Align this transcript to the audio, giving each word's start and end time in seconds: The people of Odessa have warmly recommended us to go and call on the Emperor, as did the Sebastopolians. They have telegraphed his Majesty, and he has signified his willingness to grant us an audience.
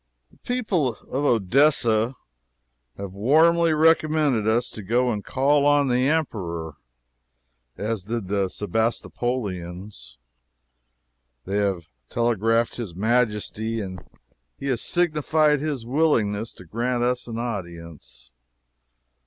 The 0.31 0.37
people 0.39 0.95
of 0.95 1.25
Odessa 1.25 2.15
have 2.97 3.13
warmly 3.13 3.71
recommended 3.71 4.47
us 4.47 4.71
to 4.71 4.81
go 4.81 5.11
and 5.11 5.23
call 5.23 5.63
on 5.67 5.89
the 5.89 6.09
Emperor, 6.09 6.77
as 7.77 8.01
did 8.05 8.27
the 8.27 8.47
Sebastopolians. 8.49 10.17
They 11.45 11.57
have 11.57 11.85
telegraphed 12.09 12.77
his 12.77 12.95
Majesty, 12.95 13.79
and 13.79 14.03
he 14.57 14.65
has 14.69 14.81
signified 14.81 15.59
his 15.59 15.85
willingness 15.85 16.51
to 16.53 16.65
grant 16.65 17.03
us 17.03 17.27
an 17.27 17.37
audience. 17.37 18.33